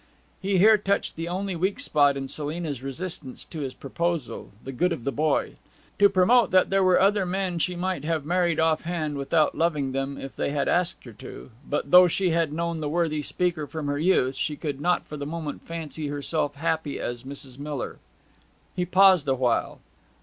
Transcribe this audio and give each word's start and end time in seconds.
He 0.41 0.57
here 0.57 0.79
touched 0.79 1.15
the 1.15 1.27
only 1.27 1.55
weak 1.55 1.79
spot 1.79 2.17
in 2.17 2.27
Selina's 2.27 2.81
resistance 2.81 3.43
to 3.45 3.59
his 3.59 3.75
proposal 3.75 4.49
the 4.63 4.71
good 4.71 4.91
of 4.91 5.03
the 5.03 5.11
boy. 5.11 5.57
To 5.99 6.09
promote 6.09 6.49
that 6.49 6.71
there 6.71 6.83
were 6.83 6.99
other 6.99 7.23
men 7.23 7.59
she 7.59 7.75
might 7.75 8.03
have 8.03 8.25
married 8.25 8.59
offhand 8.59 9.15
without 9.15 9.53
loving 9.53 9.91
them 9.91 10.17
if 10.17 10.35
they 10.35 10.49
had 10.49 10.67
asked 10.67 11.03
her 11.03 11.13
to; 11.13 11.51
but 11.69 11.91
though 11.91 12.07
she 12.07 12.31
had 12.31 12.51
known 12.51 12.79
the 12.79 12.89
worthy 12.89 13.21
speaker 13.21 13.67
from 13.67 13.85
her 13.85 13.99
youth, 13.99 14.33
she 14.35 14.55
could 14.55 14.81
not 14.81 15.05
for 15.05 15.17
the 15.17 15.27
moment 15.27 15.61
fancy 15.61 16.07
herself 16.07 16.55
happy 16.55 16.99
as 16.99 17.23
Mrs. 17.23 17.59
Miller. 17.59 17.99
He 18.75 18.85
paused 18.85 19.27
awhile. 19.27 19.81